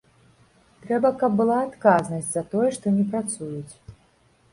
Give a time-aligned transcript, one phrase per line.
[0.85, 3.73] Трэба, каб была адказнасць за тое, што не працуюць.